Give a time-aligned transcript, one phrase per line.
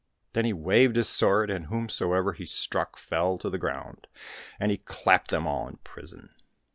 [0.33, 4.07] Then he waved his sword, and whomsoever he struck fell to the ground,
[4.59, 6.33] and he clapped them all in prison.